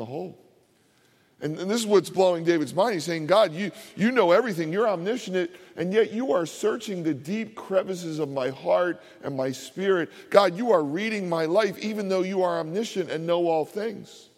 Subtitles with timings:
[0.00, 0.36] the whole.
[1.42, 2.94] And, and, this is what's blowing David's mind.
[2.94, 4.72] He's saying, God, you, you know everything.
[4.72, 9.50] You're omniscient, and yet you are searching the deep crevices of my heart and my
[9.52, 10.10] spirit.
[10.28, 14.28] God, you are reading my life, even though you are omniscient and know all things.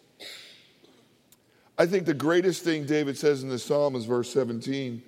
[1.77, 5.01] I think the greatest thing David says in the psalm is verse 17.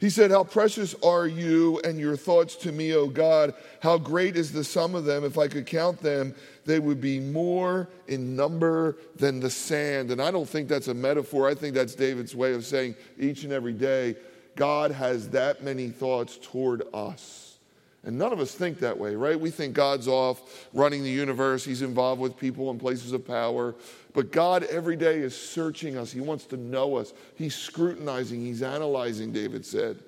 [0.00, 3.54] He said, How precious are you and your thoughts to me, O God.
[3.80, 5.24] How great is the sum of them.
[5.24, 6.34] If I could count them,
[6.70, 10.10] they would be more in number than the sand.
[10.10, 11.48] And I don't think that's a metaphor.
[11.48, 14.16] I think that's David's way of saying each and every day,
[14.56, 17.58] God has that many thoughts toward us.
[18.04, 19.38] And none of us think that way, right?
[19.38, 23.74] We think God's off running the universe, He's involved with people in places of power.
[24.14, 26.10] But God every day is searching us.
[26.10, 27.12] He wants to know us.
[27.34, 29.98] He's scrutinizing, He's analyzing, David said.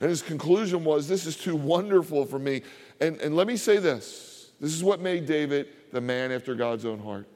[0.00, 2.62] And his conclusion was, This is too wonderful for me.
[3.00, 6.84] And, and let me say this this is what made David the man after God's
[6.84, 7.26] own heart.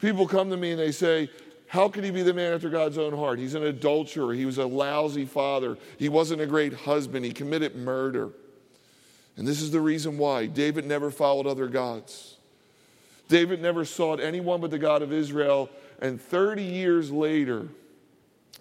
[0.00, 1.30] People come to me and they say,
[1.66, 3.38] How could he be the man after God's own heart?
[3.38, 4.34] He's an adulterer.
[4.34, 5.76] He was a lousy father.
[5.98, 7.24] He wasn't a great husband.
[7.24, 8.30] He committed murder.
[9.36, 12.36] And this is the reason why David never followed other gods.
[13.28, 15.70] David never sought anyone but the God of Israel.
[16.00, 17.68] And 30 years later,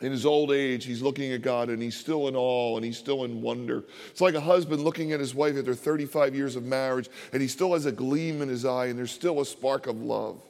[0.02, 2.98] in his old age, he's looking at God and he's still in awe and he's
[2.98, 3.84] still in wonder.
[4.10, 7.48] It's like a husband looking at his wife after 35 years of marriage and he
[7.48, 10.42] still has a gleam in his eye and there's still a spark of love.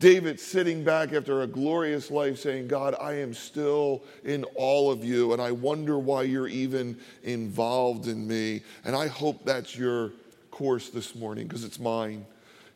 [0.00, 5.04] David sitting back after a glorious life saying, God, I am still in all of
[5.04, 8.62] you, and I wonder why you're even involved in me.
[8.86, 10.12] And I hope that's your
[10.50, 12.24] course this morning because it's mine.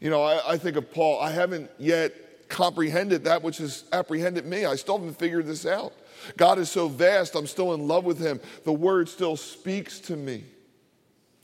[0.01, 2.15] You know, I, I, think of Paul, I haven't yet
[2.49, 4.65] comprehended that which has apprehended me.
[4.65, 5.93] I still haven't figured this out.
[6.37, 8.41] God is so vast, I'm still in love with him.
[8.65, 10.45] The word still speaks to me.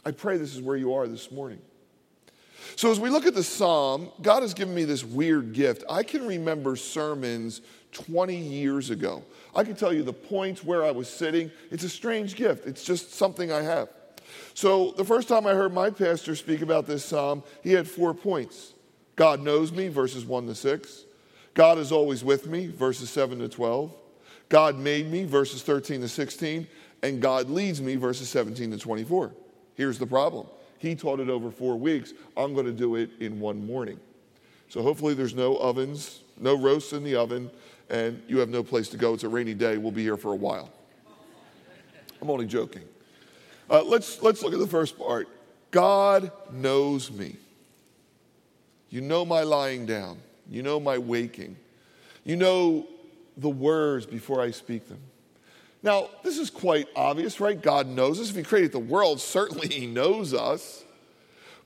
[0.04, 1.60] I pray this is where you are this morning.
[2.76, 5.84] So, as we look at the psalm, God has given me this weird gift.
[5.90, 7.60] I can remember sermons
[7.92, 9.24] 20 years ago.
[9.54, 11.50] I can tell you the points where I was sitting.
[11.70, 13.88] It's a strange gift, it's just something I have.
[14.54, 18.14] So, the first time I heard my pastor speak about this psalm, he had four
[18.14, 18.74] points
[19.20, 21.04] God knows me, verses 1 to 6.
[21.52, 23.92] God is always with me, verses 7 to 12.
[24.48, 26.66] God made me, verses 13 to 16.
[27.02, 29.30] And God leads me, verses 17 to 24.
[29.74, 30.46] Here's the problem
[30.78, 32.14] he taught it over four weeks.
[32.34, 34.00] I'm going to do it in one morning.
[34.70, 37.50] So hopefully there's no ovens, no roasts in the oven,
[37.90, 39.12] and you have no place to go.
[39.12, 39.76] It's a rainy day.
[39.76, 40.72] We'll be here for a while.
[42.22, 42.84] I'm only joking.
[43.68, 45.28] Uh, let's, let's look at the first part.
[45.72, 47.36] God knows me.
[48.90, 50.18] You know my lying down.
[50.48, 51.56] You know my waking.
[52.24, 52.86] You know
[53.36, 54.98] the words before I speak them.
[55.82, 57.60] Now, this is quite obvious, right?
[57.60, 58.30] God knows us.
[58.30, 60.84] If He created the world, certainly He knows us.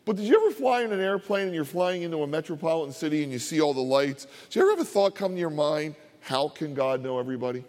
[0.05, 3.23] But did you ever fly in an airplane and you're flying into a metropolitan city
[3.23, 4.27] and you see all the lights?
[4.51, 7.65] Did you ever have a thought come to your mind, how can God know everybody?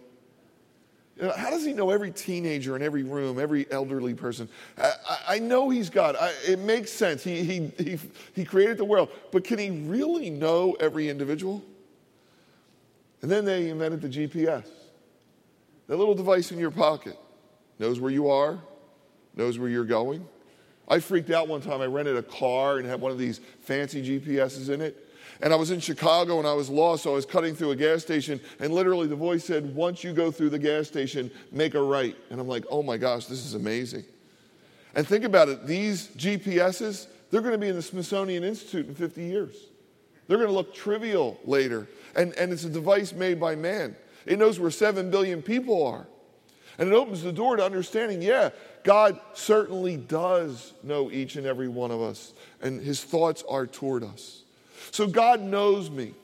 [1.18, 4.48] Know, how does he know every teenager in every room, every elderly person?
[4.76, 4.92] I,
[5.28, 6.14] I know he's God.
[6.20, 7.24] I, it makes sense.
[7.24, 7.98] He, he, he,
[8.34, 9.08] he created the world.
[9.32, 11.64] But can he really know every individual?
[13.22, 14.68] And then they invented the GPS.
[15.86, 17.18] That little device in your pocket
[17.78, 18.58] knows where you are,
[19.34, 20.26] knows where you're going.
[20.88, 21.80] I freaked out one time.
[21.80, 25.05] I rented a car and had one of these fancy GPSs in it.
[25.40, 27.76] And I was in Chicago and I was lost, so I was cutting through a
[27.76, 31.74] gas station, and literally the voice said, Once you go through the gas station, make
[31.74, 32.16] a right.
[32.30, 34.04] And I'm like, Oh my gosh, this is amazing.
[34.94, 38.94] And think about it these GPSs, they're going to be in the Smithsonian Institute in
[38.94, 39.56] 50 years.
[40.26, 41.86] They're going to look trivial later.
[42.16, 43.94] And, and it's a device made by man.
[44.24, 46.06] It knows where 7 billion people are.
[46.78, 48.50] And it opens the door to understanding yeah,
[48.84, 54.04] God certainly does know each and every one of us, and his thoughts are toward
[54.04, 54.42] us.
[54.90, 56.14] So God knows me,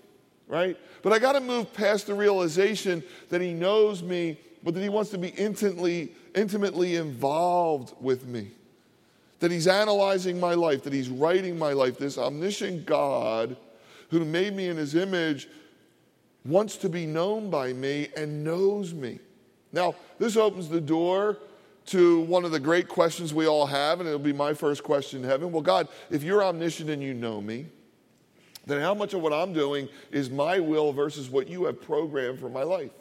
[0.48, 0.76] right?
[1.02, 4.88] But I got to move past the realization that he knows me, but that he
[4.88, 8.50] wants to be intimately, intimately involved with me.
[9.40, 11.98] That he's analyzing my life, that he's writing my life.
[11.98, 13.56] This omniscient God
[14.10, 15.48] who made me in his image
[16.44, 19.18] wants to be known by me and knows me.
[19.72, 21.38] Now, this opens the door
[21.86, 25.22] to one of the great questions we all have, and it'll be my first question
[25.22, 25.50] in heaven.
[25.50, 27.66] Well, God, if you're omniscient and you know me,
[28.66, 32.38] then how much of what I'm doing is my will versus what you have programmed
[32.38, 32.92] for my life?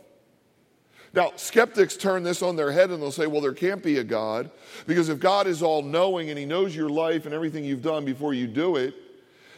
[1.13, 4.03] Now, skeptics turn this on their head and they'll say, well, there can't be a
[4.03, 4.49] God,
[4.87, 8.05] because if God is all knowing and He knows your life and everything you've done
[8.05, 8.95] before you do it,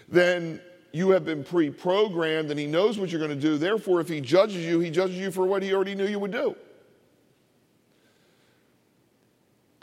[0.10, 0.60] then
[0.92, 3.58] you have been pre programmed and He knows what you're going to do.
[3.58, 6.32] Therefore, if He judges you, He judges you for what He already knew you would
[6.32, 6.56] do.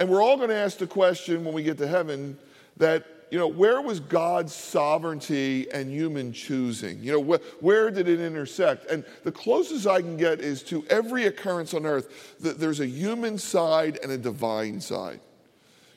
[0.00, 2.38] And we're all going to ask the question when we get to heaven
[2.78, 7.00] that you know, where was God's sovereignty and human choosing?
[7.00, 8.90] You know, wh- where did it intersect?
[8.90, 12.86] And the closest I can get is to every occurrence on earth that there's a
[12.86, 15.20] human side and a divine side.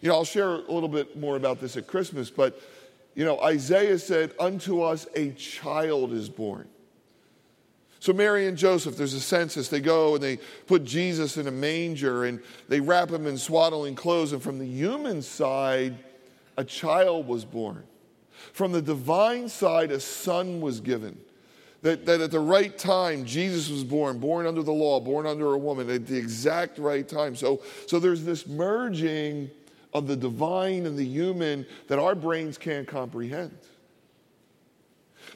[0.01, 2.61] You know, I'll share a little bit more about this at Christmas, but,
[3.15, 6.67] you know, Isaiah said, Unto us a child is born.
[7.99, 9.69] So, Mary and Joseph, there's a census.
[9.69, 10.37] They go and they
[10.67, 14.33] put Jesus in a manger and they wrap him in swaddling clothes.
[14.33, 15.97] And from the human side,
[16.57, 17.83] a child was born.
[18.53, 21.19] From the divine side, a son was given.
[21.81, 25.53] That, that at the right time, Jesus was born, born under the law, born under
[25.53, 27.35] a woman, at the exact right time.
[27.35, 29.51] So, so there's this merging
[29.93, 33.57] of the divine and the human that our brains can't comprehend.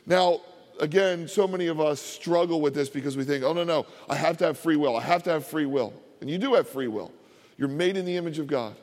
[0.05, 0.41] Now,
[0.79, 4.15] again, so many of us struggle with this because we think, oh, no, no, I
[4.15, 4.95] have to have free will.
[4.95, 5.93] I have to have free will.
[6.21, 7.11] And you do have free will.
[7.57, 8.75] You're made in the image of God.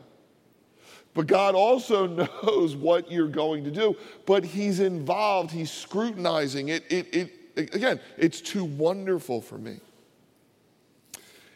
[1.14, 2.06] But God also
[2.43, 3.96] knows what you're going to do.
[4.26, 6.84] But He's involved, He's scrutinizing it.
[6.90, 9.78] it, it again, it's too wonderful for me.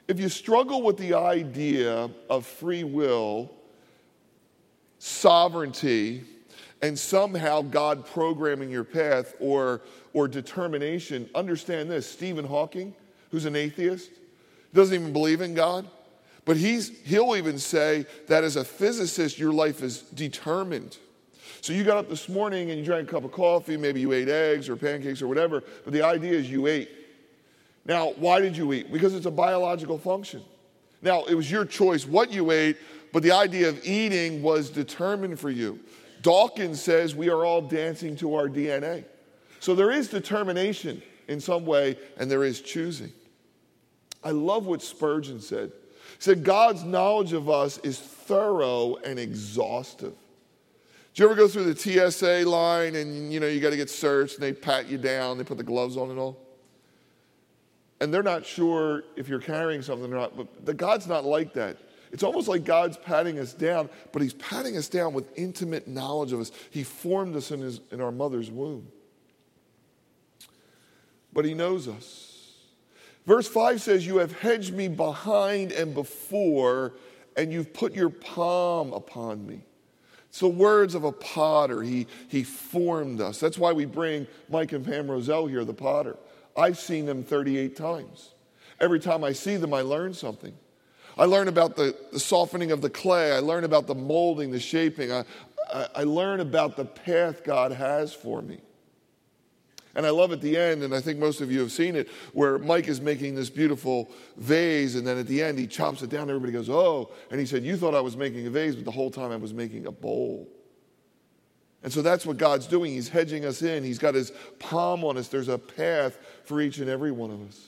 [0.07, 3.51] If you struggle with the idea of free will,
[4.99, 6.25] sovereignty,
[6.81, 9.83] and somehow God programming your path or,
[10.15, 12.95] or determination, understand this Stephen Hawking,
[13.31, 14.11] who's an atheist,
[14.73, 15.89] doesn't even believe in God,
[16.49, 20.97] but he's, he'll even say that as a physicist, your life is determined.
[21.61, 24.15] So you got up this morning and you drank a cup of coffee, maybe you
[24.15, 26.89] ate eggs or pancakes or whatever, but the idea is you ate.
[27.85, 28.91] Now, why did you eat?
[28.91, 30.43] Because it's a biological function.
[31.03, 32.79] Now, it was your choice what you ate,
[33.13, 35.79] but the idea of eating was determined for you.
[36.23, 39.05] Dawkins says we are all dancing to our DNA.
[39.61, 43.13] So there is determination in some way, and there is choosing.
[44.25, 45.73] I love what Spurgeon said.
[46.19, 50.15] Said, God's knowledge of us is thorough and exhaustive.
[51.15, 53.91] Do you ever go through the TSA line and you know you got to get
[53.91, 56.37] searched and they pat you down, they put the gloves on and all?
[58.01, 61.53] And they're not sure if you're carrying something or not, but the God's not like
[61.55, 61.77] that.
[62.13, 66.33] It's almost like God's patting us down, but He's patting us down with intimate knowledge
[66.33, 66.53] of us.
[66.71, 68.89] He formed us in, his, in our mother's womb.
[71.33, 72.28] But He knows us.
[73.29, 76.95] Verse 5 says, You have hedged me behind and before,
[77.37, 79.61] and you've put your palm upon me.
[80.31, 81.83] It's the words of a potter.
[81.83, 83.39] He, he formed us.
[83.39, 86.17] That's why we bring Mike and Pam Roselle here, the potter.
[86.57, 88.31] I've seen them 38 times.
[88.81, 90.55] Every time I see them, I learn something.
[91.19, 93.33] I learn about the, the softening of the clay.
[93.33, 95.13] I learn about the molding, the shaping.
[95.13, 95.25] I,
[95.71, 98.61] I, I learn about the path God has for me.
[99.99, 102.09] And I love at the end, and I think most of you have seen it,
[102.33, 106.09] where Mike is making this beautiful vase, and then at the end he chops it
[106.09, 106.31] down.
[106.31, 107.11] Everybody goes, Oh.
[107.33, 109.37] And he said, You thought I was making a vase, but the whole time I
[109.37, 110.49] was making a bowl.
[111.83, 112.93] And so that's what God's doing.
[112.93, 114.31] He's hedging us in, He's got His
[114.61, 115.27] palm on us.
[115.27, 117.61] There's a path for each and every one of us.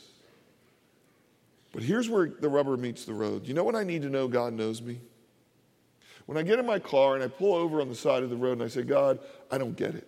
[1.72, 3.44] But here's where the rubber meets the road.
[3.48, 5.00] You know what I need to know God knows me?
[6.26, 8.36] When I get in my car and I pull over on the side of the
[8.36, 9.18] road and I say, God,
[9.50, 10.06] I don't get it.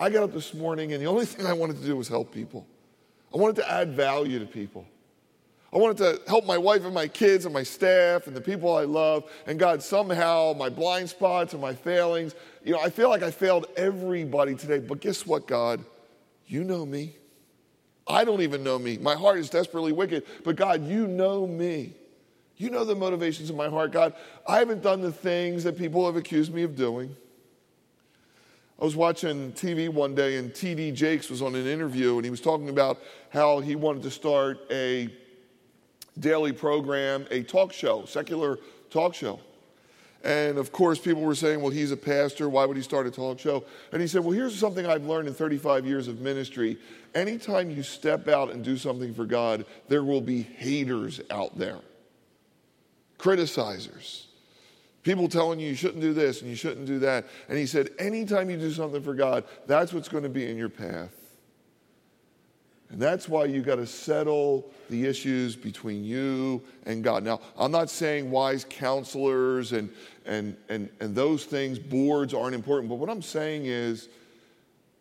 [0.00, 2.32] I got up this morning and the only thing I wanted to do was help
[2.32, 2.66] people.
[3.34, 4.86] I wanted to add value to people.
[5.72, 8.74] I wanted to help my wife and my kids and my staff and the people
[8.74, 9.30] I love.
[9.46, 12.34] And God, somehow my blind spots and my failings,
[12.64, 14.78] you know, I feel like I failed everybody today.
[14.78, 15.84] But guess what, God?
[16.46, 17.16] You know me.
[18.06, 18.96] I don't even know me.
[18.96, 20.24] My heart is desperately wicked.
[20.42, 21.92] But God, you know me.
[22.56, 23.92] You know the motivations of my heart.
[23.92, 24.14] God,
[24.46, 27.14] I haven't done the things that people have accused me of doing.
[28.80, 32.30] I was watching TV one day and TD Jakes was on an interview and he
[32.30, 35.08] was talking about how he wanted to start a
[36.20, 38.58] daily program, a talk show, secular
[38.90, 39.40] talk show.
[40.22, 42.48] And of course, people were saying, well, he's a pastor.
[42.48, 43.64] Why would he start a talk show?
[43.92, 46.78] And he said, well, here's something I've learned in 35 years of ministry.
[47.14, 51.78] Anytime you step out and do something for God, there will be haters out there,
[53.18, 54.26] criticizers,
[55.02, 57.26] people telling you you shouldn't do this and you shouldn't do that.
[57.48, 60.56] And he said, anytime you do something for God, that's what's going to be in
[60.56, 61.14] your path.
[62.90, 67.22] And that's why you got to settle the issues between you and God.
[67.22, 69.90] Now, I'm not saying wise counselors and,
[70.24, 74.08] and, and, and those things, boards aren't important, but what I'm saying is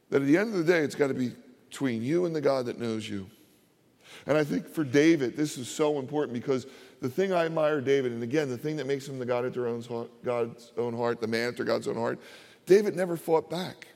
[0.10, 1.32] that at the end of the day, it's got to be
[1.70, 3.30] between you and the God that knows you.
[4.25, 6.68] And I think for David, this is so important because
[7.01, 9.63] the thing I admire David, and again, the thing that makes him the God after
[10.24, 12.20] God's own heart, the man after God's own heart,
[12.66, 13.88] David never fought back.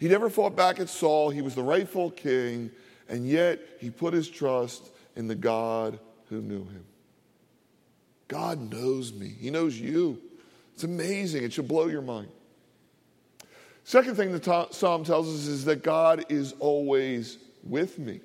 [0.00, 1.30] He never fought back at Saul.
[1.30, 2.70] He was the rightful king,
[3.08, 5.98] and yet he put his trust in the God
[6.28, 6.84] who knew him.
[8.28, 10.20] God knows me, He knows you.
[10.72, 11.44] It's amazing.
[11.44, 12.28] It should blow your mind.
[13.84, 18.20] Second thing the psalm tells us is that God is always with me.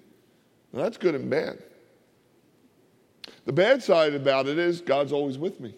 [0.74, 1.62] Now, that's good and bad.
[3.46, 5.74] The bad side about it is God's always with me.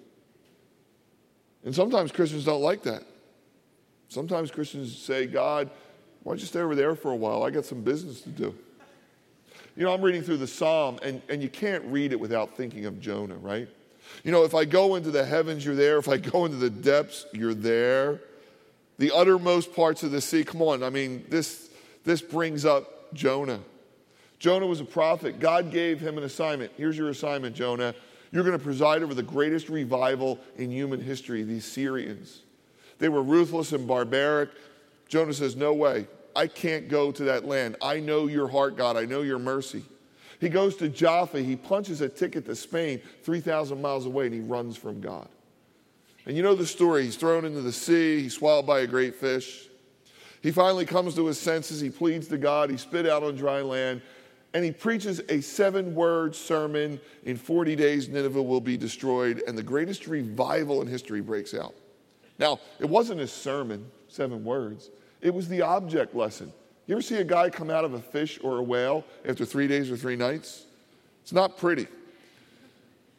[1.63, 3.03] And sometimes Christians don't like that.
[4.09, 5.69] Sometimes Christians say, God,
[6.23, 7.43] why don't you stay over there for a while?
[7.43, 8.55] I got some business to do.
[9.75, 12.85] You know, I'm reading through the psalm, and, and you can't read it without thinking
[12.85, 13.69] of Jonah, right?
[14.23, 15.97] You know, if I go into the heavens, you're there.
[15.97, 18.21] If I go into the depths, you're there.
[18.97, 20.83] The uttermost parts of the sea, come on.
[20.83, 21.69] I mean, this,
[22.03, 23.61] this brings up Jonah.
[24.41, 25.39] Jonah was a prophet.
[25.39, 26.71] God gave him an assignment.
[26.75, 27.93] Here's your assignment, Jonah.
[28.31, 32.41] You're going to preside over the greatest revival in human history, the Assyrians.
[32.97, 34.49] They were ruthless and barbaric.
[35.07, 36.07] Jonah says, No way.
[36.35, 37.75] I can't go to that land.
[37.83, 38.97] I know your heart, God.
[38.97, 39.83] I know your mercy.
[40.39, 41.39] He goes to Jaffa.
[41.39, 45.29] He punches a ticket to Spain 3,000 miles away and he runs from God.
[46.25, 47.03] And you know the story.
[47.03, 49.67] He's thrown into the sea, he's swallowed by a great fish.
[50.41, 51.79] He finally comes to his senses.
[51.79, 52.71] He pleads to God.
[52.71, 54.01] He spit out on dry land
[54.53, 59.57] and he preaches a seven word sermon in 40 days nineveh will be destroyed and
[59.57, 61.73] the greatest revival in history breaks out
[62.39, 64.89] now it wasn't a sermon seven words
[65.21, 66.51] it was the object lesson
[66.87, 69.67] you ever see a guy come out of a fish or a whale after three
[69.67, 70.65] days or three nights
[71.21, 71.87] it's not pretty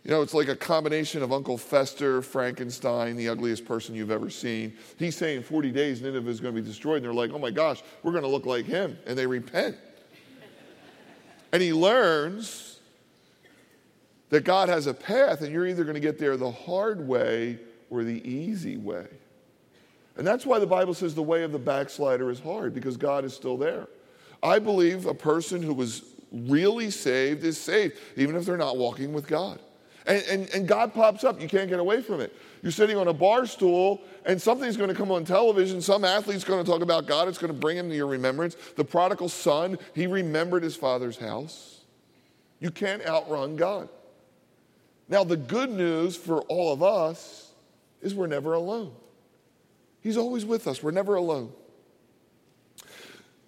[0.05, 4.31] you know, it's like a combination of Uncle Fester, Frankenstein, the ugliest person you've ever
[4.31, 4.77] seen.
[4.99, 6.97] He's saying 40 days Nineveh is going to be destroyed.
[6.97, 8.99] And they're like, oh my gosh, we're going to look like him.
[9.07, 9.77] And they repent.
[11.53, 12.81] And he learns
[14.31, 17.59] that God has a path, and you're either going to get there the hard way
[17.91, 19.07] or the easy way.
[20.17, 23.25] And that's why the Bible says the way of the backslider is hard, because God
[23.25, 23.89] is still there.
[24.43, 29.13] I believe a person who was really saved is saved, even if they're not walking
[29.13, 29.61] with God.
[30.07, 31.41] And, and, and, God pops up.
[31.41, 32.35] You can't get away from it.
[32.63, 35.81] You're sitting on a bar stool, and something's going to come on television.
[35.81, 37.29] Some athlete's going to talk about God.
[37.29, 38.57] It's going to bring him to your remembrance.
[38.77, 41.83] The prodigal son, he remembered his father's house.
[42.59, 43.89] You can't outrun God.
[45.09, 47.53] Now, the good news for all of us
[48.01, 48.93] is we're never alone.
[50.01, 51.53] He's always with us, we're never alone.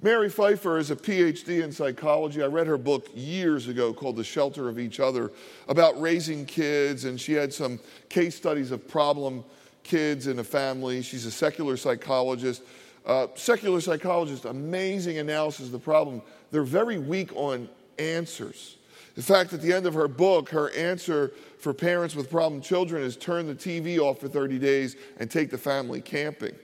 [0.05, 2.43] Mary Pipher is a PhD in psychology.
[2.43, 5.33] I read her book years ago called The Shelter of Each Other
[5.67, 7.81] about raising kids, and she had some
[8.11, 9.43] case studies of problem
[9.83, 11.01] kids in a family.
[11.01, 12.63] She's a secular psychologist.
[13.07, 16.21] Uh, secular psychologist, amazing analysis of the problem.
[16.51, 17.67] They're very weak on
[17.99, 18.77] answers.
[19.17, 23.03] In fact, at the end of her book, her answer for parents with problem children
[23.03, 26.55] is turn the TV off for 30 days and take the family camping.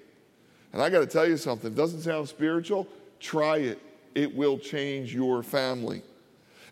[0.74, 2.86] And I got to tell you something, it doesn't sound spiritual,
[3.20, 3.78] Try it,
[4.14, 6.02] it will change your family.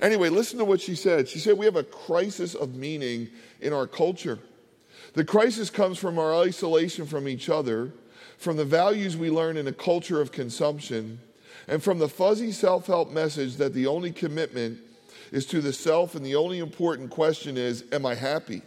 [0.00, 1.28] Anyway, listen to what she said.
[1.28, 3.28] She said, We have a crisis of meaning
[3.60, 4.38] in our culture.
[5.14, 7.92] The crisis comes from our isolation from each other,
[8.38, 11.20] from the values we learn in a culture of consumption,
[11.66, 14.78] and from the fuzzy self help message that the only commitment
[15.32, 18.62] is to the self and the only important question is, Am I happy?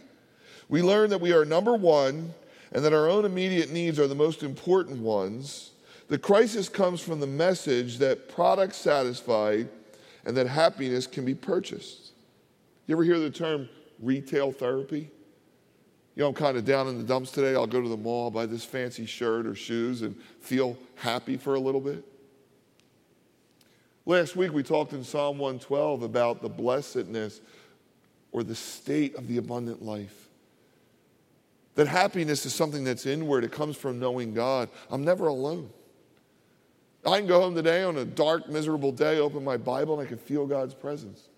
[0.68, 2.34] We learn that we are number one
[2.70, 5.71] and that our own immediate needs are the most important ones
[6.08, 9.64] the crisis comes from the message that products satisfy
[10.24, 12.12] and that happiness can be purchased.
[12.86, 13.68] You ever hear the term
[14.00, 15.10] retail therapy?
[16.14, 17.54] You know, I'm kind of down in the dumps today.
[17.54, 21.54] I'll go to the mall, buy this fancy shirt or shoes, and feel happy for
[21.54, 22.04] a little bit.
[24.04, 27.40] Last week we talked in Psalm 112 about the blessedness
[28.32, 30.28] or the state of the abundant life.
[31.76, 34.68] That happiness is something that's inward, it comes from knowing God.
[34.90, 35.70] I'm never alone.
[37.04, 40.08] I can go home today on a dark, miserable day, open my Bible, and I
[40.08, 41.28] can feel God's presence.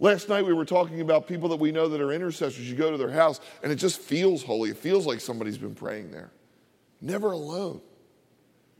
[0.00, 2.70] Last night we were talking about people that we know that are intercessors.
[2.70, 4.70] You go to their house and it just feels holy.
[4.70, 6.30] It feels like somebody's been praying there.
[7.00, 7.80] Never alone.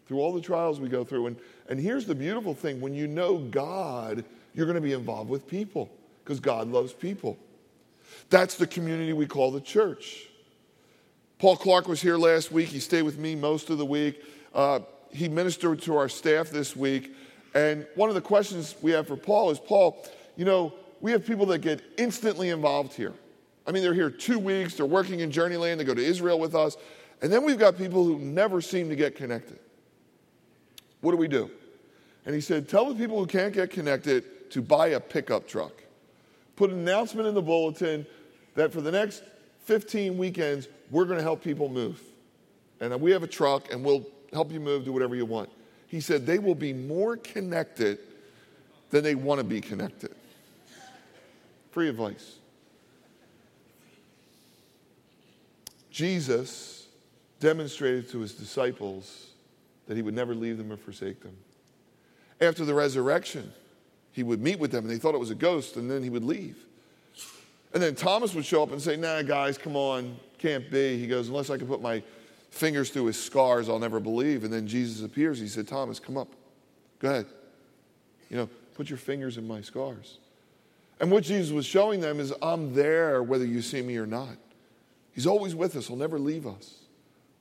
[0.07, 1.27] Through all the trials we go through.
[1.27, 1.37] And,
[1.69, 4.25] and here's the beautiful thing when you know God,
[4.55, 5.91] you're going to be involved with people
[6.23, 7.37] because God loves people.
[8.31, 10.29] That's the community we call the church.
[11.39, 12.69] Paul Clark was here last week.
[12.69, 14.23] He stayed with me most of the week.
[14.55, 14.81] Uh,
[15.13, 17.15] he ministered to our staff this week.
[17.55, 20.05] And one of the questions we have for Paul is Paul,
[20.37, 23.15] you know, we have people that get instantly involved here.
[23.67, 26.55] I mean, they're here two weeks, they're working in Journeyland, they go to Israel with
[26.55, 26.77] us.
[27.21, 29.59] And then we've got people who never seem to get connected.
[31.01, 31.51] What do we do?
[32.25, 35.73] And he said, Tell the people who can't get connected to buy a pickup truck.
[36.57, 38.07] Put an announcement in the bulletin
[38.55, 39.23] that for the next
[39.65, 42.01] 15 weekends, we're going to help people move.
[42.81, 45.51] And we have a truck and we'll help you move, do whatever you want.
[45.87, 47.99] He said they will be more connected
[48.91, 50.15] than they want to be connected.
[51.71, 52.37] Free advice.
[55.91, 56.87] Jesus
[57.41, 59.29] demonstrated to his disciples
[59.87, 61.37] that he would never leave them or forsake them.
[62.41, 63.53] After the resurrection,
[64.13, 66.11] he would meet with them and they thought it was a ghost and then he
[66.11, 66.57] would leave.
[67.73, 70.99] And then Thomas would show up and say, Nah, guys, come on, can't be.
[70.99, 72.03] He goes, Unless I can put my
[72.59, 74.45] fingers through his scars, I'll never believe.
[74.45, 75.39] And then Jesus appears.
[75.39, 76.29] He said, Thomas, come up.
[76.99, 77.27] Go ahead.
[78.29, 80.19] You know, put your fingers in my scars.
[81.01, 84.37] And what Jesus was showing them is, I'm there whether you see me or not.
[85.13, 86.75] He's always with us, He'll never leave us.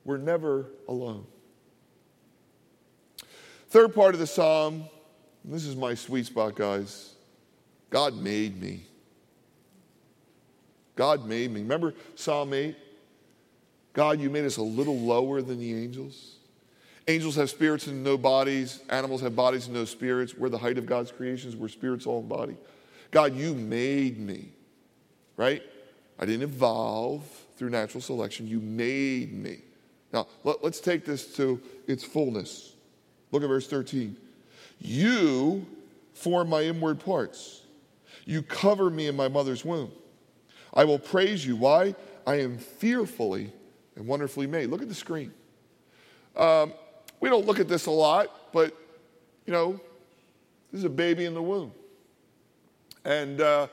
[0.04, 1.26] We're never alone.
[3.68, 4.84] Third part of the psalm,
[5.44, 7.14] this is my sweet spot, guys.
[7.90, 8.86] God made me.
[10.96, 11.60] God made me.
[11.60, 12.76] Remember Psalm 8?
[13.98, 16.36] God, you made us a little lower than the angels.
[17.08, 18.80] Angels have spirits and no bodies.
[18.90, 20.36] Animals have bodies and no spirits.
[20.36, 21.56] We're the height of God's creations.
[21.56, 22.56] We're spirits, all in body.
[23.10, 24.50] God, you made me,
[25.36, 25.64] right?
[26.16, 27.24] I didn't evolve
[27.56, 28.46] through natural selection.
[28.46, 29.62] You made me.
[30.12, 32.74] Now, let, us take this to its fullness.
[33.32, 34.16] Look at verse 13.
[34.78, 35.66] You
[36.12, 37.62] form my inward parts.
[38.26, 39.90] You cover me in my mother's womb.
[40.72, 41.56] I will praise you.
[41.56, 41.96] Why?
[42.28, 43.54] I am fearfully
[43.98, 44.70] and wonderfully made.
[44.70, 45.32] Look at the screen.
[46.36, 46.72] Um,
[47.20, 48.74] we don't look at this a lot, but
[49.44, 49.80] you know,
[50.72, 51.72] this is a baby in the womb.
[53.04, 53.66] And uh,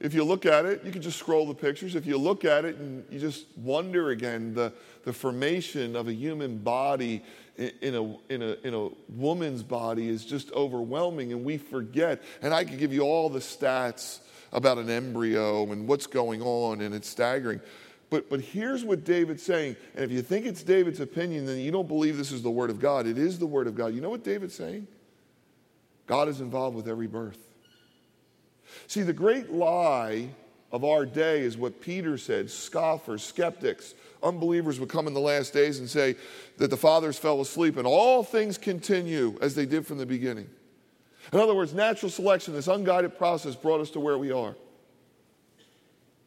[0.00, 1.94] if you look at it, you can just scroll the pictures.
[1.94, 4.72] If you look at it and you just wonder again, the,
[5.04, 7.22] the formation of a human body
[7.56, 12.22] in a, in, a, in a woman's body is just overwhelming, and we forget.
[12.40, 14.20] And I could give you all the stats
[14.52, 17.60] about an embryo and what's going on, and it's staggering.
[18.10, 19.76] But, but here's what David's saying.
[19.94, 22.68] And if you think it's David's opinion, then you don't believe this is the Word
[22.68, 23.06] of God.
[23.06, 23.94] It is the Word of God.
[23.94, 24.88] You know what David's saying?
[26.08, 27.38] God is involved with every birth.
[28.88, 30.28] See, the great lie
[30.72, 35.52] of our day is what Peter said scoffers, skeptics, unbelievers would come in the last
[35.52, 36.16] days and say
[36.58, 40.48] that the fathers fell asleep and all things continue as they did from the beginning.
[41.32, 44.56] In other words, natural selection, this unguided process, brought us to where we are.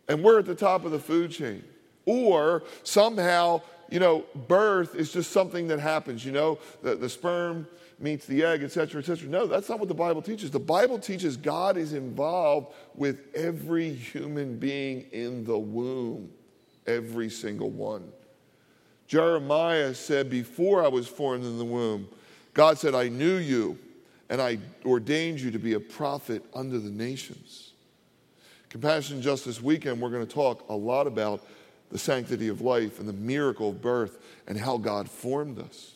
[0.07, 1.63] And we're at the top of the food chain.
[2.05, 7.67] Or somehow, you know, birth is just something that happens, you know, the, the sperm
[7.99, 9.29] meets the egg, etc., etc.
[9.29, 10.51] No, that's not what the Bible teaches.
[10.51, 16.29] The Bible teaches God is involved with every human being in the womb,
[16.85, 18.11] every single one.
[19.07, 22.07] Jeremiah said, Before I was formed in the womb,
[22.53, 23.77] God said, I knew you
[24.29, 27.73] and I ordained you to be a prophet unto the nations.
[28.69, 31.45] Compassion Justice Weekend, we're going to talk a lot about
[31.93, 35.93] the sanctity of life and the miracle of birth and how God formed us.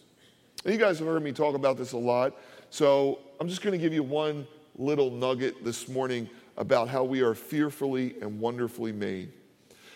[0.63, 2.37] And you guys have heard me talk about this a lot,
[2.69, 4.45] so I'm just going to give you one
[4.77, 9.31] little nugget this morning about how we are fearfully and wonderfully made.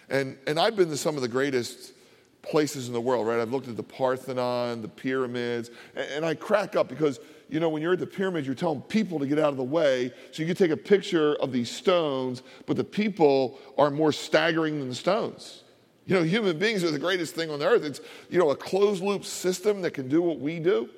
[0.09, 1.93] And, and I've been to some of the greatest
[2.41, 3.39] places in the world, right?
[3.39, 7.69] I've looked at the Parthenon, the pyramids, and, and I crack up because, you know,
[7.69, 10.11] when you're at the pyramids, you're telling people to get out of the way.
[10.31, 14.79] So you can take a picture of these stones, but the people are more staggering
[14.79, 15.60] than the stones.
[16.05, 17.83] You know, human beings are the greatest thing on the earth.
[17.83, 20.89] It's, you know, a closed loop system that can do what we do.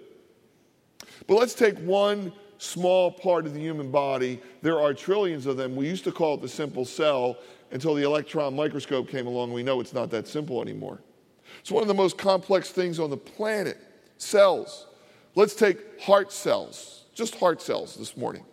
[1.28, 4.42] But let's take one small part of the human body.
[4.62, 5.76] There are trillions of them.
[5.76, 7.38] We used to call it the simple cell
[7.72, 9.52] until the electron microscope came along.
[9.52, 11.00] We know it's not that simple anymore.
[11.60, 13.78] It's one of the most complex things on the planet
[14.18, 14.88] cells.
[15.36, 18.46] Let's take heart cells, just heart cells this morning.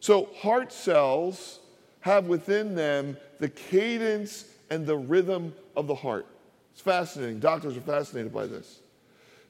[0.00, 1.60] So, heart cells
[2.00, 6.26] have within them the cadence and the rhythm of the heart.
[6.72, 7.38] It's fascinating.
[7.38, 8.80] Doctors are fascinated by this.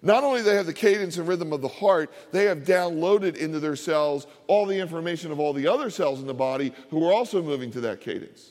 [0.02, 3.36] Not only do they have the cadence and rhythm of the heart, they have downloaded
[3.36, 7.08] into their cells all the information of all the other cells in the body who
[7.08, 8.50] are also moving to that cadence.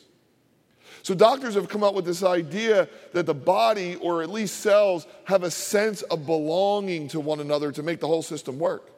[1.04, 5.06] So doctors have come up with this idea that the body, or at least cells,
[5.26, 8.90] have a sense of belonging to one another to make the whole system work.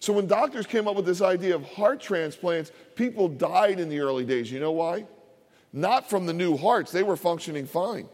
[0.00, 4.00] So when doctors came up with this idea of heart transplants, people died in the
[4.00, 4.50] early days.
[4.50, 5.04] You know why?
[5.72, 6.92] Not from the new hearts.
[6.92, 8.08] They were functioning fine.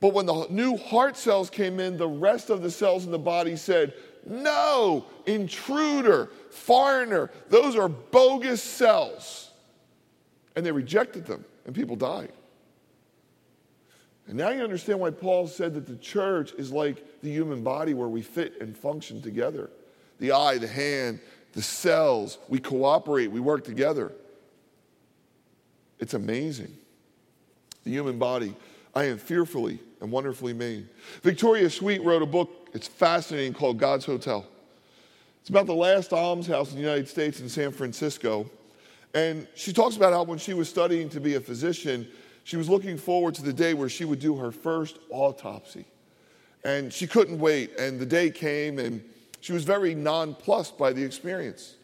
[0.00, 3.18] But when the new heart cells came in, the rest of the cells in the
[3.18, 3.94] body said,
[4.26, 9.50] No, intruder, foreigner, those are bogus cells.
[10.56, 12.32] And they rejected them, and people died.
[14.26, 17.94] And now you understand why Paul said that the church is like the human body
[17.94, 19.70] where we fit and function together.
[20.18, 21.20] The eye, the hand,
[21.52, 24.12] the cells, we cooperate, we work together.
[25.98, 26.76] It's amazing.
[27.84, 28.54] The human body.
[28.94, 30.88] I am fearfully and wonderfully made.
[31.22, 34.46] Victoria Sweet wrote a book, it's fascinating, called God's Hotel.
[35.40, 38.48] It's about the last almshouse in the United States in San Francisco.
[39.14, 42.08] And she talks about how when she was studying to be a physician,
[42.44, 45.84] she was looking forward to the day where she would do her first autopsy.
[46.64, 47.78] And she couldn't wait.
[47.78, 49.04] And the day came, and
[49.40, 51.74] she was very nonplussed by the experience.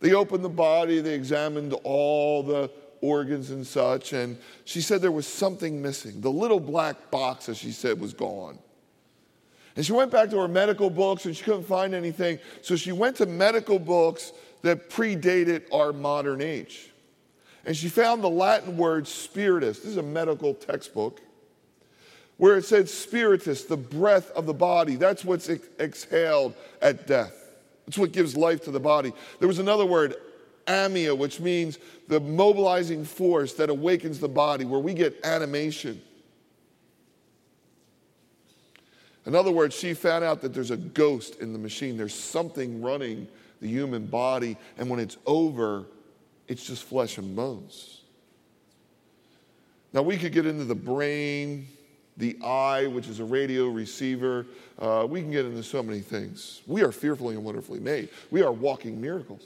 [0.00, 5.12] They opened the body, they examined all the organs and such, and she said there
[5.12, 6.20] was something missing.
[6.20, 8.58] The little black box, as she said, was gone.
[9.76, 12.38] And she went back to her medical books and she couldn't find anything.
[12.62, 14.32] So she went to medical books
[14.62, 16.90] that predated our modern age.
[17.66, 19.80] And she found the Latin word spiritus.
[19.80, 21.20] This is a medical textbook
[22.38, 24.96] where it said spiritus, the breath of the body.
[24.96, 27.34] That's what's ex- exhaled at death.
[27.86, 29.12] It's what gives life to the body.
[29.38, 30.16] There was another word,
[30.66, 36.00] anima, which means the mobilizing force that awakens the body, where we get animation.
[39.26, 41.96] In other words, she found out that there's a ghost in the machine.
[41.96, 43.26] There's something running
[43.60, 45.86] the human body, and when it's over,
[46.46, 48.02] it's just flesh and bones.
[49.92, 51.66] Now, we could get into the brain,
[52.16, 54.46] the eye, which is a radio receiver.
[54.78, 56.62] Uh, we can get into so many things.
[56.66, 58.10] We are fearfully and wonderfully made.
[58.30, 59.42] We are walking miracles.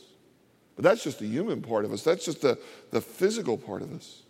[0.76, 2.58] But that's just the human part of us, that's just the,
[2.90, 4.22] the physical part of us.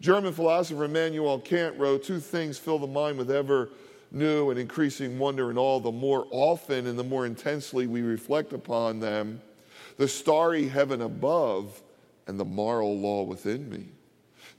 [0.00, 3.70] German philosopher Immanuel Kant wrote, Two things fill the mind with ever
[4.10, 8.52] new and increasing wonder and all, the more often and the more intensely we reflect
[8.52, 9.40] upon them,
[9.96, 11.80] the starry heaven above
[12.26, 13.86] and the moral law within me.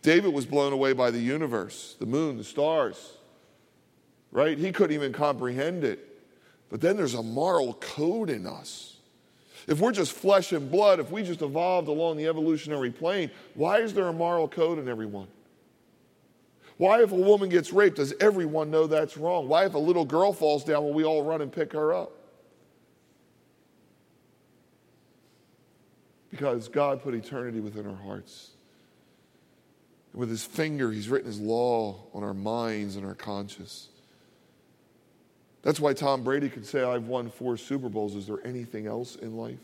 [0.01, 3.17] David was blown away by the universe, the moon, the stars,
[4.31, 4.57] right?
[4.57, 5.99] He couldn't even comprehend it.
[6.69, 8.94] But then there's a moral code in us.
[9.67, 13.79] If we're just flesh and blood, if we just evolved along the evolutionary plane, why
[13.79, 15.27] is there a moral code in everyone?
[16.77, 19.47] Why, if a woman gets raped, does everyone know that's wrong?
[19.47, 22.11] Why, if a little girl falls down, will we all run and pick her up?
[26.29, 28.51] Because God put eternity within our hearts.
[30.11, 33.87] And with his finger, he's written his law on our minds and our conscience.
[35.65, 38.13] That's why Tom Brady could say, I've won four Super Bowls.
[38.13, 39.57] Is there anything else in life?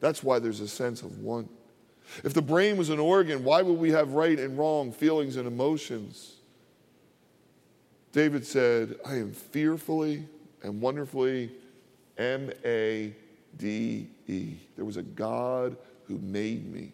[0.00, 1.48] That's why there's a sense of one.
[2.24, 5.46] If the brain was an organ, why would we have right and wrong, feelings and
[5.46, 6.34] emotions?
[8.10, 10.24] David said, I am fearfully
[10.64, 11.52] and wonderfully
[12.18, 13.14] M A
[13.56, 14.54] D E.
[14.74, 15.76] There was a God
[16.08, 16.90] who made me.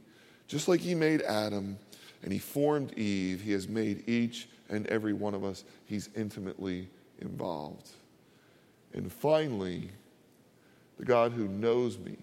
[0.46, 1.78] Just like he made Adam
[2.22, 5.64] and he formed Eve, he has made each and every one of us.
[5.86, 6.90] He's intimately
[7.22, 7.88] involved.
[8.94, 9.90] And finally,
[10.98, 12.16] the God who knows me,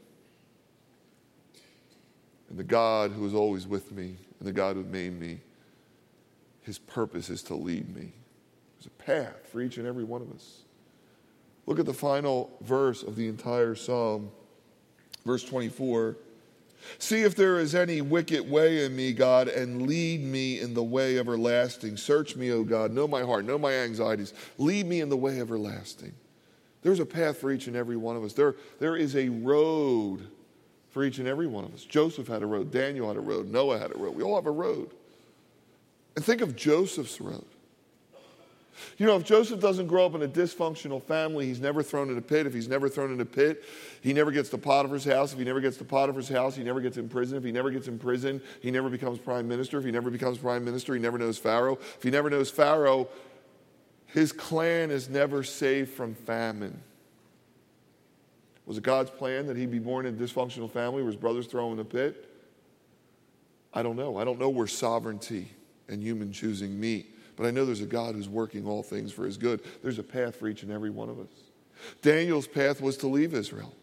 [2.49, 5.39] and the God who is always with me, and the God who made me,
[6.62, 8.12] his purpose is to lead me.
[8.77, 10.62] There's a path for each and every one of us.
[11.65, 14.32] Look at the final verse of the entire psalm,
[15.25, 16.17] verse 24.
[16.97, 20.84] See if there is any wicked way in me, God, and lead me in the
[20.84, 21.97] way everlasting.
[21.97, 22.91] Search me, O God.
[22.91, 24.34] Know my heart, know my anxieties.
[24.58, 26.13] Lead me in the way everlasting.
[26.82, 28.34] There's a path for each and every one of us.
[28.34, 30.28] There, there is a road
[30.92, 31.84] for each and every one of us.
[31.84, 34.15] Joseph had a road, Daniel had a road, Noah had a road.
[34.15, 34.92] We all have a road.
[36.15, 37.46] And think of Joseph's road.
[38.98, 42.18] You know, if Joseph doesn't grow up in a dysfunctional family, he's never thrown in
[42.18, 42.46] a pit.
[42.46, 43.63] If he's never thrown in a pit,
[44.02, 45.34] he never gets to Potiphar's house.
[45.34, 47.38] If he never gets to Potiphar's house, he never gets in prison.
[47.38, 49.78] If he never gets in prison, he never becomes prime minister.
[49.78, 51.78] If he never becomes prime minister, he never knows Pharaoh.
[51.98, 53.10] If he never knows Pharaoh,
[54.13, 56.82] his clan is never saved from famine.
[58.65, 61.48] Was it God's plan that he be born in a dysfunctional family where his brothers
[61.48, 62.30] throw him in a pit?
[63.74, 64.17] I don't know.
[64.17, 65.52] I don't know where sovereignty
[65.88, 67.15] and human choosing meet.
[67.36, 69.62] But I know there's a God who's working all things for his good.
[69.82, 71.30] There's a path for each and every one of us.
[72.02, 73.74] Daniel's path was to leave Israel.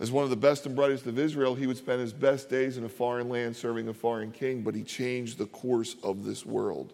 [0.00, 2.78] As one of the best and brightest of Israel, he would spend his best days
[2.78, 6.46] in a foreign land serving a foreign king, but he changed the course of this
[6.46, 6.92] world.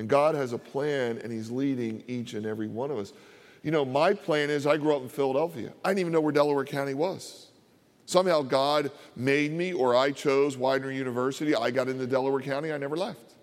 [0.00, 3.12] And God has a plan, and he's leading each and every one of us.
[3.62, 5.74] You know, my plan is I grew up in Philadelphia.
[5.84, 7.48] I didn't even know where Delaware County was.
[8.06, 11.54] Somehow God made me, or I chose Widener University.
[11.54, 12.72] I got into Delaware County.
[12.72, 13.34] I never left.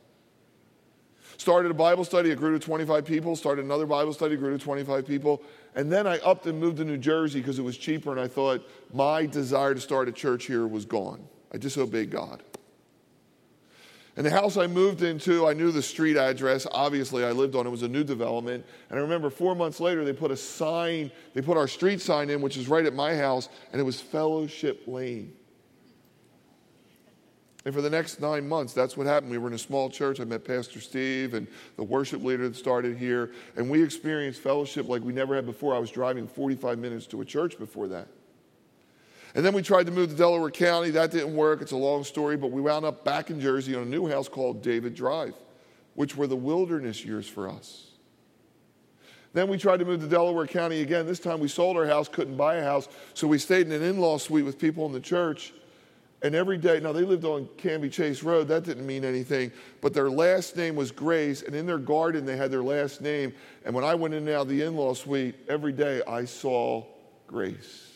[1.38, 3.36] Started a Bible study, it grew to 25 people.
[3.36, 5.44] Started another Bible study, grew to 25 people.
[5.76, 8.28] And then I upped and moved to New Jersey because it was cheaper, and I
[8.28, 11.24] thought my desire to start a church here was gone.
[11.54, 12.42] I disobeyed God.
[14.18, 16.66] And the house I moved into, I knew the street address.
[16.72, 17.70] Obviously, I lived on it.
[17.70, 18.66] Was a new development.
[18.90, 22.32] And I remember four months later, they put a sign, they put our street sign
[22.32, 25.34] in, which is right at my house, and it was Fellowship Lane.
[27.64, 29.30] And for the next nine months, that's what happened.
[29.30, 30.20] We were in a small church.
[30.20, 33.34] I met Pastor Steve and the worship leader that started here.
[33.56, 35.76] And we experienced fellowship like we never had before.
[35.76, 38.08] I was driving 45 minutes to a church before that.
[39.38, 40.90] And then we tried to move to Delaware County.
[40.90, 41.62] That didn't work.
[41.62, 44.28] It's a long story, but we wound up back in Jersey on a new house
[44.28, 45.36] called David Drive.
[45.98, 47.88] which were the wilderness years for us.
[49.34, 51.08] Then we tried to move to Delaware County again.
[51.08, 53.82] This time we sold our house, couldn't buy a house, so we stayed in an
[53.82, 55.54] in law suite with people in the church.
[56.22, 59.92] And every day, now they lived on Canby Chase Road, that didn't mean anything, but
[59.92, 63.34] their last name was Grace, and in their garden they had their last name.
[63.66, 66.86] And when I went in now the in law suite, every day I saw
[67.26, 67.87] Grace.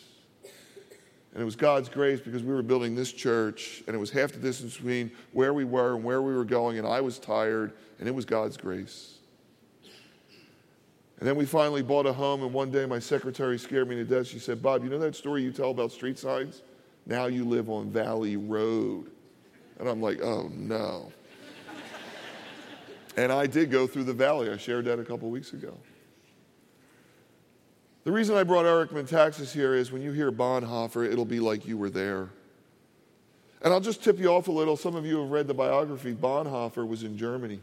[1.33, 4.33] And it was God's grace because we were building this church, and it was half
[4.33, 7.71] the distance between where we were and where we were going, and I was tired,
[7.99, 9.19] and it was God's grace.
[11.19, 14.03] And then we finally bought a home, and one day my secretary scared me to
[14.03, 14.27] death.
[14.27, 16.63] She said, Bob, you know that story you tell about street signs?
[17.05, 19.11] Now you live on Valley Road.
[19.79, 21.11] And I'm like, oh no.
[23.17, 24.49] and I did go through the valley.
[24.49, 25.77] I shared that a couple weeks ago.
[28.03, 31.67] The reason I brought Eric Metaxas here is when you hear Bonhoeffer, it'll be like
[31.67, 32.29] you were there.
[33.63, 34.75] And I'll just tip you off a little.
[34.75, 36.13] Some of you have read the biography.
[36.15, 37.61] Bonhoeffer was in Germany.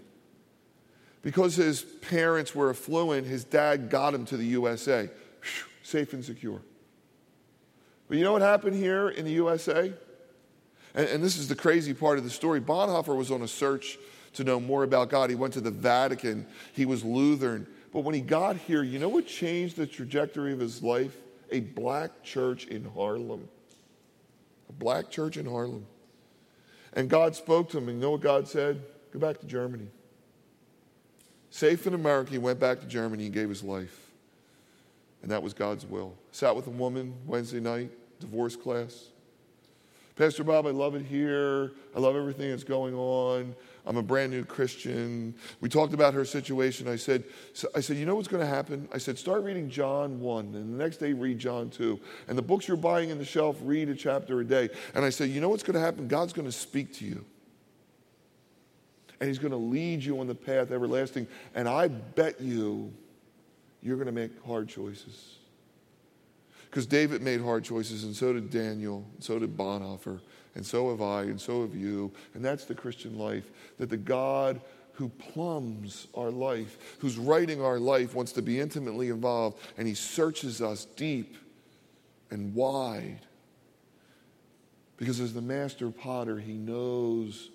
[1.23, 6.25] Because his parents were affluent, his dad got him to the USA, Whew, safe and
[6.25, 6.63] secure.
[8.07, 9.93] But you know what happened here in the USA?
[10.95, 12.61] And, and, this is the crazy part of the story.
[12.61, 13.99] Bonhoeffer was on a search
[14.35, 15.29] to know more about God.
[15.29, 17.67] He went to the Vatican, he was Lutheran.
[17.93, 21.17] But when he got here, you know what changed the trajectory of his life?
[21.51, 23.49] A black church in Harlem.
[24.69, 25.87] A black church in Harlem.
[26.93, 28.83] And God spoke to him, and you know what God said?
[29.13, 29.89] Go back to Germany.
[31.51, 34.11] Safe in America, he went back to Germany and gave his life.
[35.23, 36.15] And that was God's will.
[36.31, 39.07] Sat with a woman Wednesday night, divorce class.
[40.19, 41.71] Pastor Bob, I love it here.
[41.95, 43.55] I love everything that's going on.
[43.87, 45.33] I'm a brand new Christian.
[45.61, 46.89] We talked about her situation.
[46.89, 47.23] I said,
[47.77, 48.89] I said, you know what's going to happen?
[48.93, 52.01] I said, start reading John 1, and the next day read John 2.
[52.27, 54.71] And the books you're buying in the shelf, read a chapter a day.
[54.93, 56.09] And I said, you know what's going to happen?
[56.09, 57.25] God's going to speak to you.
[59.21, 61.29] And he's going to lead you on the path everlasting.
[61.55, 62.93] And I bet you,
[63.83, 65.38] you're going to make hard choices.
[66.79, 70.21] Because David made hard choices, and so did Daniel, and so did Bonhoeffer
[70.55, 72.13] and so have I, and so have you.
[72.35, 74.61] And that's the Christian life that the God
[74.93, 79.95] who plumbs our life, who's writing our life, wants to be intimately involved, and he
[79.95, 81.37] searches us deep
[82.31, 83.27] and wide.
[84.99, 87.51] Because as the master potter, he knows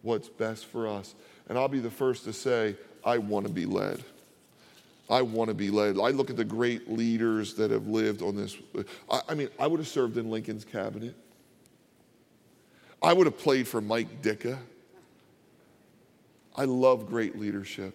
[0.00, 1.14] what's best for us.
[1.46, 4.02] And I'll be the first to say, I want to be led.
[5.12, 5.98] I want to be led.
[5.98, 8.56] I look at the great leaders that have lived on this.
[9.10, 11.14] I, I mean, I would have served in Lincoln's cabinet.
[13.02, 14.56] I would have played for Mike Ditka.
[16.56, 17.94] I love great leadership.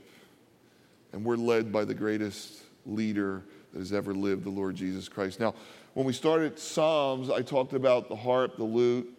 [1.12, 3.42] And we're led by the greatest leader
[3.74, 5.40] that has ever lived, the Lord Jesus Christ.
[5.40, 5.56] Now,
[5.96, 9.12] when we started Psalms, I talked about the harp, the lute,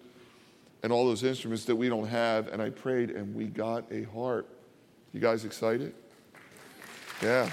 [0.84, 2.46] and all those instruments that we don't have.
[2.46, 4.48] And I prayed, and we got a harp.
[5.12, 5.94] You guys excited?
[7.20, 7.50] Yeah.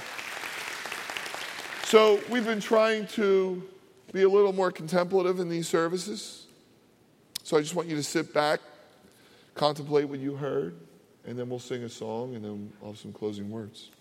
[1.85, 3.61] So we've been trying to
[4.11, 6.47] be a little more contemplative in these services.
[7.43, 8.59] So I just want you to sit back,
[9.53, 10.75] contemplate what you heard,
[11.27, 13.91] and then we'll sing a song, and then I'll have some closing words.